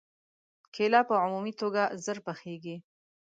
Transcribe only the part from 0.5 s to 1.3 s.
کېله په